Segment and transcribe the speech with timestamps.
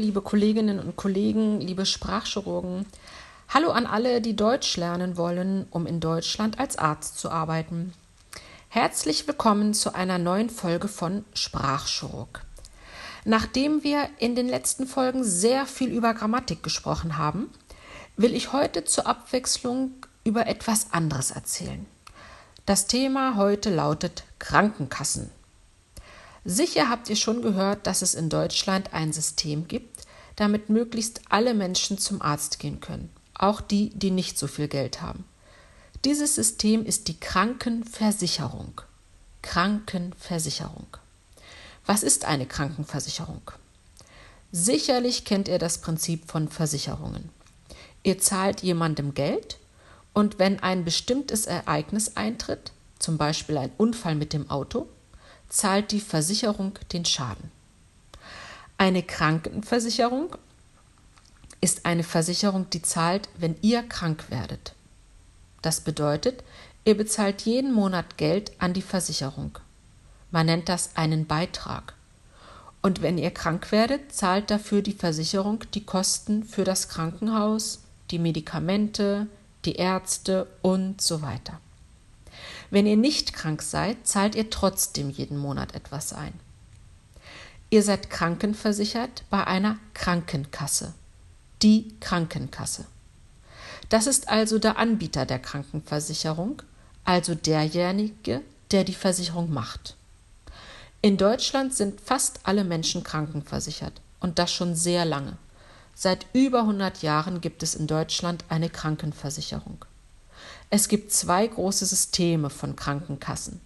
[0.00, 2.86] Liebe Kolleginnen und Kollegen, liebe Sprachchirurgen.
[3.50, 7.92] Hallo an alle, die Deutsch lernen wollen, um in Deutschland als Arzt zu arbeiten.
[8.70, 12.40] Herzlich willkommen zu einer neuen Folge von Sprachchirurg.
[13.26, 17.50] Nachdem wir in den letzten Folgen sehr viel über Grammatik gesprochen haben,
[18.16, 19.92] will ich heute zur Abwechslung
[20.24, 21.84] über etwas anderes erzählen.
[22.64, 25.30] Das Thema heute lautet Krankenkassen.
[26.44, 29.99] Sicher habt ihr schon gehört, dass es in Deutschland ein System gibt,
[30.40, 35.02] damit möglichst alle Menschen zum Arzt gehen können, auch die, die nicht so viel Geld
[35.02, 35.24] haben.
[36.06, 38.80] Dieses System ist die Krankenversicherung.
[39.42, 40.86] Krankenversicherung.
[41.84, 43.42] Was ist eine Krankenversicherung?
[44.50, 47.28] Sicherlich kennt ihr das Prinzip von Versicherungen.
[48.02, 49.58] Ihr zahlt jemandem Geld
[50.14, 54.88] und wenn ein bestimmtes Ereignis eintritt, zum Beispiel ein Unfall mit dem Auto,
[55.50, 57.50] zahlt die Versicherung den Schaden.
[58.80, 60.34] Eine Krankenversicherung
[61.60, 64.72] ist eine Versicherung, die zahlt, wenn ihr krank werdet.
[65.60, 66.42] Das bedeutet,
[66.86, 69.58] ihr bezahlt jeden Monat Geld an die Versicherung.
[70.30, 71.92] Man nennt das einen Beitrag.
[72.80, 78.18] Und wenn ihr krank werdet, zahlt dafür die Versicherung die Kosten für das Krankenhaus, die
[78.18, 79.26] Medikamente,
[79.66, 81.60] die Ärzte und so weiter.
[82.70, 86.32] Wenn ihr nicht krank seid, zahlt ihr trotzdem jeden Monat etwas ein.
[87.72, 90.92] Ihr seid krankenversichert bei einer Krankenkasse.
[91.62, 92.86] Die Krankenkasse.
[93.88, 96.62] Das ist also der Anbieter der Krankenversicherung,
[97.04, 98.40] also derjenige,
[98.72, 99.96] der die Versicherung macht.
[101.00, 105.36] In Deutschland sind fast alle Menschen krankenversichert und das schon sehr lange.
[105.94, 109.84] Seit über 100 Jahren gibt es in Deutschland eine Krankenversicherung.
[110.70, 113.60] Es gibt zwei große Systeme von Krankenkassen.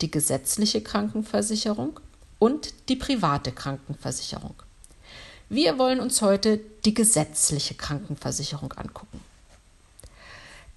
[0.00, 1.98] Die gesetzliche Krankenversicherung
[2.38, 4.54] und die private Krankenversicherung.
[5.48, 9.20] Wir wollen uns heute die gesetzliche Krankenversicherung angucken.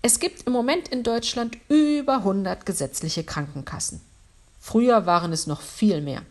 [0.01, 4.01] Es gibt im Moment in Deutschland über 100 gesetzliche Krankenkassen.
[4.59, 6.23] Früher waren es noch viel mehr.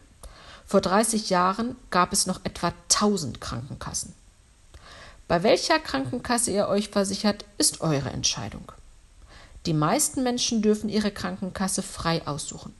[0.66, 4.14] Vor 30 Jahren gab es noch etwa 1000 Krankenkassen.
[5.28, 8.72] Bei welcher Krankenkasse ihr euch versichert, ist eure Entscheidung.
[9.66, 12.74] Die meisten Menschen dürfen ihre Krankenkasse frei aussuchen.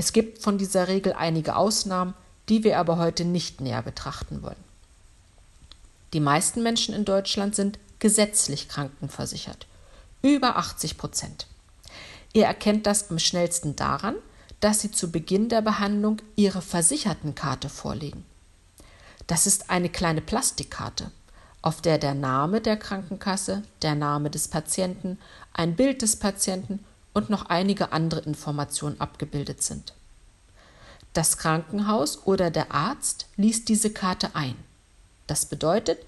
[0.00, 2.14] Es gibt von dieser Regel einige Ausnahmen,
[2.48, 4.56] die wir aber heute nicht näher betrachten wollen.
[6.14, 9.66] Die meisten Menschen in Deutschland sind gesetzlich krankenversichert.
[10.22, 11.48] Über 80 Prozent.
[12.32, 14.14] Ihr erkennt das am schnellsten daran,
[14.60, 18.24] dass Sie zu Beginn der Behandlung Ihre Versichertenkarte vorlegen.
[19.26, 21.10] Das ist eine kleine Plastikkarte
[21.62, 25.18] auf der der Name der Krankenkasse, der Name des Patienten,
[25.52, 29.94] ein Bild des Patienten und noch einige andere Informationen abgebildet sind.
[31.12, 34.54] Das Krankenhaus oder der Arzt liest diese Karte ein.
[35.26, 35.98] Das bedeutet,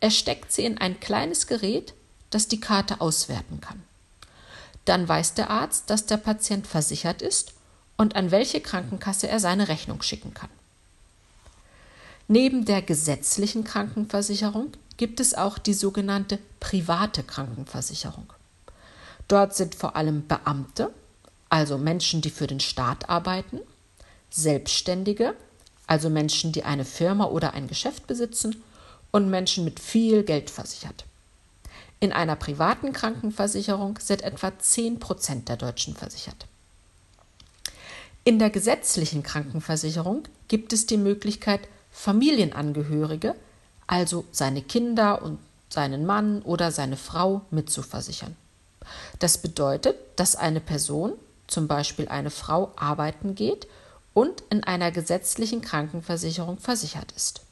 [0.00, 1.94] er steckt sie in ein kleines Gerät,
[2.30, 3.82] das die Karte auswerten kann.
[4.84, 7.52] Dann weiß der Arzt, dass der Patient versichert ist
[7.96, 10.50] und an welche Krankenkasse er seine Rechnung schicken kann.
[12.28, 18.32] Neben der gesetzlichen Krankenversicherung gibt es auch die sogenannte private Krankenversicherung.
[19.28, 20.92] Dort sind vor allem Beamte,
[21.48, 23.60] also Menschen, die für den Staat arbeiten,
[24.30, 25.34] Selbstständige,
[25.86, 28.62] also Menschen, die eine Firma oder ein Geschäft besitzen,
[29.10, 31.04] und Menschen mit viel Geld versichert.
[32.00, 36.46] In einer privaten Krankenversicherung sind etwa 10 Prozent der Deutschen versichert.
[38.24, 41.60] In der gesetzlichen Krankenversicherung gibt es die Möglichkeit,
[41.90, 43.34] Familienangehörige
[43.92, 48.36] also seine Kinder und seinen Mann oder seine Frau mitzuversichern.
[49.18, 51.12] Das bedeutet, dass eine Person,
[51.46, 53.66] zum Beispiel eine Frau, arbeiten geht
[54.14, 57.42] und in einer gesetzlichen Krankenversicherung versichert ist.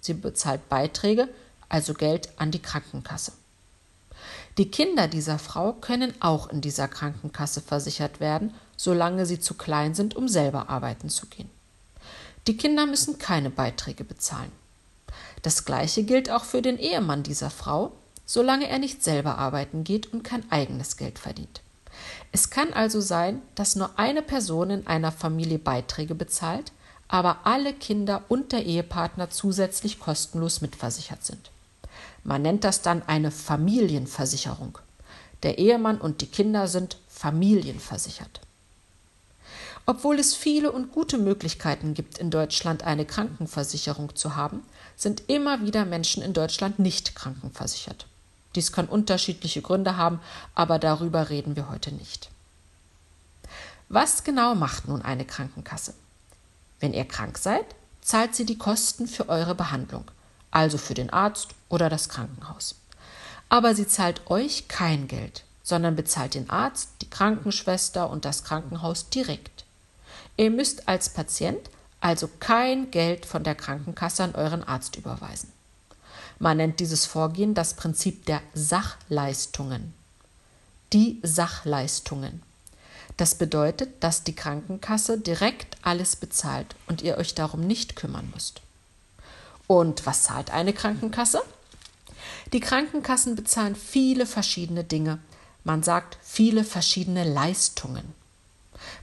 [0.00, 1.28] Sie bezahlt Beiträge,
[1.68, 3.32] also Geld an die Krankenkasse.
[4.58, 9.94] Die Kinder dieser Frau können auch in dieser Krankenkasse versichert werden, solange sie zu klein
[9.94, 11.50] sind, um selber arbeiten zu gehen.
[12.46, 14.52] Die Kinder müssen keine Beiträge bezahlen.
[15.42, 17.92] Das gleiche gilt auch für den Ehemann dieser Frau,
[18.26, 21.60] solange er nicht selber arbeiten geht und kein eigenes Geld verdient.
[22.32, 26.72] Es kann also sein, dass nur eine Person in einer Familie Beiträge bezahlt,
[27.08, 31.50] aber alle Kinder und der Ehepartner zusätzlich kostenlos mitversichert sind.
[32.24, 34.78] Man nennt das dann eine Familienversicherung.
[35.42, 38.40] Der Ehemann und die Kinder sind familienversichert.
[39.86, 44.62] Obwohl es viele und gute Möglichkeiten gibt, in Deutschland eine Krankenversicherung zu haben,
[44.96, 48.06] sind immer wieder Menschen in Deutschland nicht krankenversichert.
[48.54, 50.20] Dies kann unterschiedliche Gründe haben,
[50.54, 52.30] aber darüber reden wir heute nicht.
[53.88, 55.94] Was genau macht nun eine Krankenkasse?
[56.80, 57.66] Wenn ihr krank seid,
[58.00, 60.04] zahlt sie die Kosten für eure Behandlung,
[60.50, 62.76] also für den Arzt oder das Krankenhaus.
[63.48, 69.10] Aber sie zahlt euch kein Geld, sondern bezahlt den Arzt, die Krankenschwester und das Krankenhaus
[69.10, 69.64] direkt.
[70.36, 71.70] Ihr müsst als Patient
[72.04, 75.50] also kein Geld von der Krankenkasse an euren Arzt überweisen.
[76.38, 79.94] Man nennt dieses Vorgehen das Prinzip der Sachleistungen.
[80.92, 82.42] Die Sachleistungen.
[83.16, 88.60] Das bedeutet, dass die Krankenkasse direkt alles bezahlt und ihr euch darum nicht kümmern müsst.
[89.66, 91.42] Und was zahlt eine Krankenkasse?
[92.52, 95.18] Die Krankenkassen bezahlen viele verschiedene Dinge.
[95.62, 98.14] Man sagt viele verschiedene Leistungen.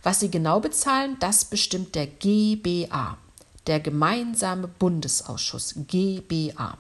[0.03, 3.17] Was sie genau bezahlen, das bestimmt der GBA,
[3.67, 6.77] der Gemeinsame Bundesausschuss GBA.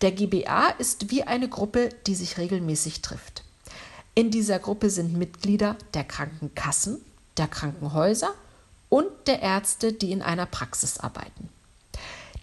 [0.00, 3.42] Der GBA ist wie eine Gruppe, die sich regelmäßig trifft.
[4.14, 7.00] In dieser Gruppe sind Mitglieder der Krankenkassen,
[7.36, 8.30] der Krankenhäuser
[8.88, 11.48] und der Ärzte, die in einer Praxis arbeiten.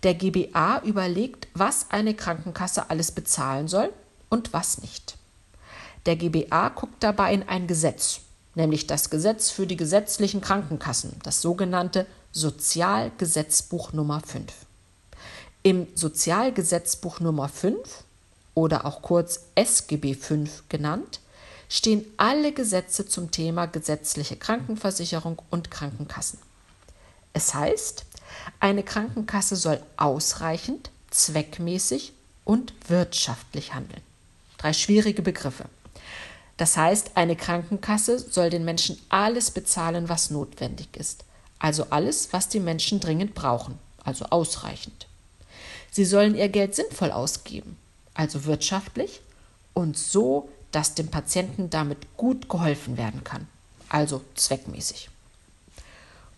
[0.03, 3.91] Der GBA überlegt, was eine Krankenkasse alles bezahlen soll
[4.29, 5.17] und was nicht.
[6.05, 8.19] Der GBA guckt dabei in ein Gesetz,
[8.53, 14.64] nämlich das Gesetz für die gesetzlichen Krankenkassen, das sogenannte Sozialgesetzbuch Nummer 5.
[15.65, 18.03] Im Sozialgesetzbuch Nummer 5
[18.53, 21.21] oder auch kurz SGB 5 genannt,
[21.69, 26.37] stehen alle Gesetze zum Thema gesetzliche Krankenversicherung und Krankenkassen.
[27.33, 28.05] Es heißt,
[28.59, 32.13] eine Krankenkasse soll ausreichend, zweckmäßig
[32.43, 34.03] und wirtschaftlich handeln.
[34.59, 35.65] Drei schwierige Begriffe.
[36.57, 41.23] Das heißt, eine Krankenkasse soll den Menschen alles bezahlen, was notwendig ist.
[41.57, 45.07] Also alles, was die Menschen dringend brauchen, also ausreichend.
[45.95, 47.77] Sie sollen ihr Geld sinnvoll ausgeben,
[48.15, 49.21] also wirtschaftlich
[49.73, 53.47] und so, dass dem Patienten damit gut geholfen werden kann,
[53.87, 55.09] also zweckmäßig.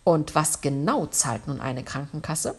[0.04, 2.54] Und was genau zahlt nun eine Krankenkasse?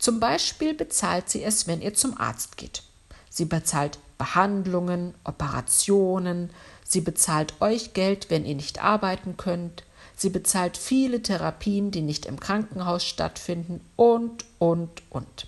[0.00, 2.82] Zum Beispiel bezahlt sie es, wenn ihr zum Arzt geht.
[3.30, 6.50] Sie bezahlt Behandlungen, Operationen,
[6.84, 9.84] sie bezahlt euch Geld, wenn ihr nicht arbeiten könnt,
[10.16, 15.46] sie bezahlt viele Therapien, die nicht im Krankenhaus stattfinden und, und, und.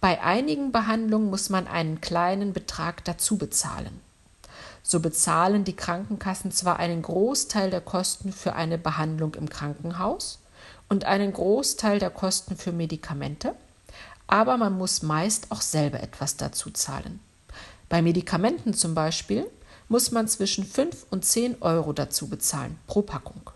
[0.00, 4.00] Bei einigen Behandlungen muss man einen kleinen Betrag dazu bezahlen.
[4.82, 10.38] So bezahlen die Krankenkassen zwar einen Großteil der Kosten für eine Behandlung im Krankenhaus
[10.88, 13.54] und einen Großteil der Kosten für Medikamente,
[14.28, 17.20] aber man muss meist auch selber etwas dazu zahlen.
[17.88, 19.46] Bei Medikamenten zum Beispiel
[19.88, 23.50] muss man zwischen 5 und 10 Euro dazu bezahlen pro Packung.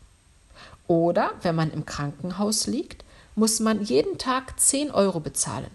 [0.86, 3.04] Oder wenn man im Krankenhaus liegt,
[3.36, 5.70] muss man jeden Tag 10 Euro bezahlen.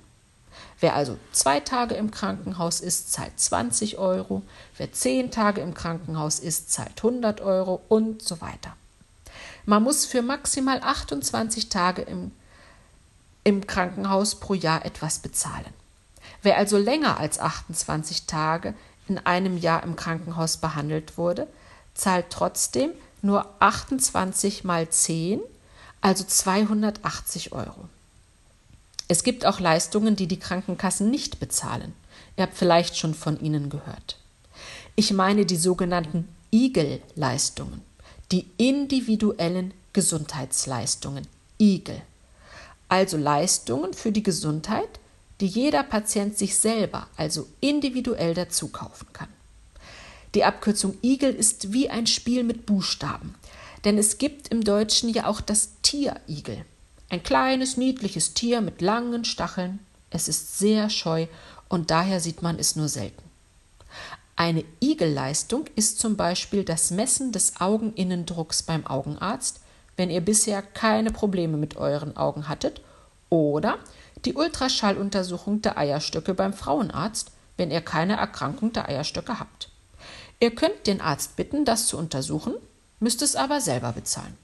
[0.86, 4.44] Wer also zwei Tage im Krankenhaus ist, zahlt 20 Euro.
[4.78, 8.76] Wer zehn Tage im Krankenhaus ist, zahlt 100 Euro und so weiter.
[9.66, 12.30] Man muss für maximal 28 Tage im,
[13.44, 15.74] im Krankenhaus pro Jahr etwas bezahlen.
[16.44, 18.76] Wer also länger als 28 Tage
[19.08, 21.48] in einem Jahr im Krankenhaus behandelt wurde,
[21.96, 22.92] zahlt trotzdem
[23.24, 25.42] nur 28 mal 10,
[26.02, 27.90] also 280 Euro.
[29.07, 31.94] Es gibt auch Leistungen, die die Krankenkassen nicht bezahlen.
[32.38, 34.18] Ihr habt vielleicht schon von ihnen gehört.
[34.96, 37.82] Ich meine die sogenannten IGEL-Leistungen,
[38.32, 41.27] die individuellen Gesundheitsleistungen,
[41.60, 42.01] IGEL.
[42.88, 45.00] Also Leistungen für die Gesundheit,
[45.41, 49.27] die jeder Patient sich selber, also individuell dazu kaufen kann.
[50.34, 53.36] Die Abkürzung IGEL ist wie ein Spiel mit Buchstaben,
[53.84, 56.65] denn es gibt im Deutschen ja auch das Tier-Igel.
[57.09, 59.79] Ein kleines, niedliches Tier mit langen Stacheln.
[60.09, 61.27] Es ist sehr scheu
[61.69, 63.24] und daher sieht man es nur selten.
[64.35, 69.62] Eine Igelleistung ist zum Beispiel das Messen des Augeninnendrucks beim Augenarzt,
[69.97, 72.81] wenn ihr bisher keine Probleme mit euren Augen hattet,
[73.29, 73.79] oder
[74.25, 79.69] die Ultraschalluntersuchung der Eierstöcke beim Frauenarzt, wenn ihr keine Erkrankung der Eierstöcke habt.
[80.39, 82.55] Ihr könnt den Arzt bitten, das zu untersuchen,
[83.00, 84.38] müsst es aber selber bezahlen.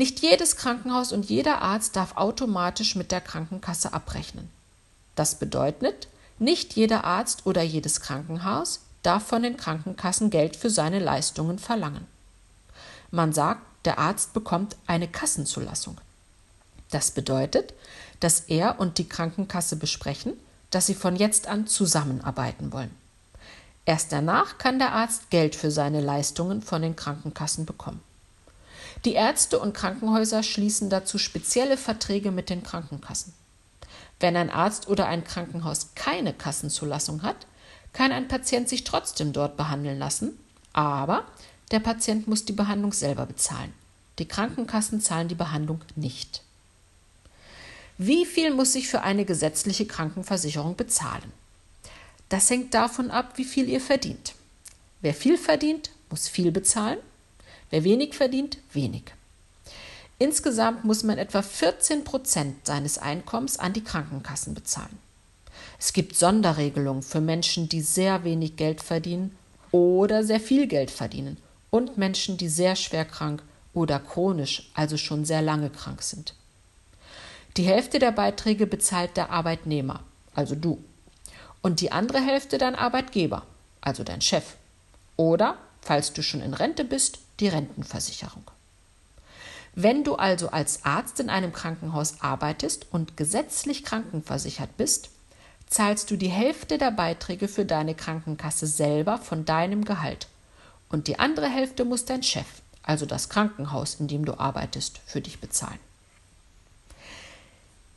[0.00, 4.48] Nicht jedes Krankenhaus und jeder Arzt darf automatisch mit der Krankenkasse abrechnen.
[5.14, 11.00] Das bedeutet, nicht jeder Arzt oder jedes Krankenhaus darf von den Krankenkassen Geld für seine
[11.00, 12.06] Leistungen verlangen.
[13.10, 15.98] Man sagt, der Arzt bekommt eine Kassenzulassung.
[16.90, 17.74] Das bedeutet,
[18.20, 20.32] dass er und die Krankenkasse besprechen,
[20.70, 22.96] dass sie von jetzt an zusammenarbeiten wollen.
[23.84, 28.00] Erst danach kann der Arzt Geld für seine Leistungen von den Krankenkassen bekommen.
[29.04, 33.32] Die Ärzte und Krankenhäuser schließen dazu spezielle Verträge mit den Krankenkassen.
[34.18, 37.46] Wenn ein Arzt oder ein Krankenhaus keine Kassenzulassung hat,
[37.92, 40.38] kann ein Patient sich trotzdem dort behandeln lassen,
[40.72, 41.24] aber
[41.70, 43.72] der Patient muss die Behandlung selber bezahlen.
[44.18, 46.42] Die Krankenkassen zahlen die Behandlung nicht.
[47.96, 51.32] Wie viel muss ich für eine gesetzliche Krankenversicherung bezahlen?
[52.28, 54.34] Das hängt davon ab, wie viel ihr verdient.
[55.00, 56.98] Wer viel verdient, muss viel bezahlen.
[57.70, 59.04] Wer wenig verdient, wenig.
[60.18, 64.98] Insgesamt muss man etwa 14 Prozent seines Einkommens an die Krankenkassen bezahlen.
[65.78, 69.36] Es gibt Sonderregelungen für Menschen, die sehr wenig Geld verdienen
[69.70, 71.38] oder sehr viel Geld verdienen
[71.70, 76.34] und Menschen, die sehr schwer krank oder chronisch, also schon sehr lange krank sind.
[77.56, 80.00] Die Hälfte der Beiträge bezahlt der Arbeitnehmer,
[80.34, 80.78] also du,
[81.62, 83.44] und die andere Hälfte dein Arbeitgeber,
[83.80, 84.56] also dein Chef.
[85.16, 88.44] Oder, falls du schon in Rente bist, die Rentenversicherung.
[89.74, 95.10] Wenn du also als Arzt in einem Krankenhaus arbeitest und gesetzlich krankenversichert bist,
[95.68, 100.26] zahlst du die Hälfte der Beiträge für deine Krankenkasse selber von deinem Gehalt
[100.90, 102.46] und die andere Hälfte muss dein Chef,
[102.82, 105.78] also das Krankenhaus, in dem du arbeitest, für dich bezahlen.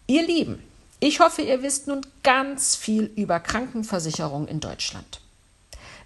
[0.06, 0.64] Ihr Lieben,
[1.00, 5.20] ich hoffe, ihr wisst nun ganz viel über Krankenversicherung in Deutschland.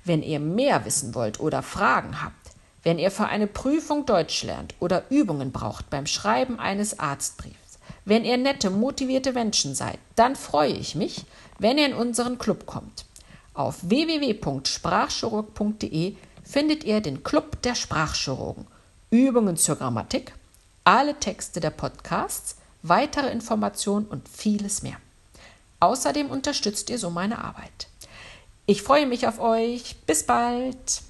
[0.08, 4.74] Wenn ihr mehr wissen wollt oder Fragen habt, wenn ihr für eine Prüfung Deutsch lernt
[4.80, 10.72] oder Übungen braucht beim Schreiben eines Arztbriefs, wenn ihr nette, motivierte Menschen seid, dann freue
[10.72, 11.26] ich mich,
[11.60, 13.04] wenn ihr in unseren Club kommt.
[13.54, 18.66] Auf www.sprachchirurg.de findet ihr den Club der Sprachchirurgen,
[19.10, 20.32] Übungen zur Grammatik,
[20.86, 24.96] alle Texte der Podcasts, weitere Informationen und vieles mehr.
[25.82, 27.90] Außerdem unterstützt ihr so meine Arbeit.
[28.70, 29.96] Ich freue mich auf euch.
[30.06, 31.07] Bis bald.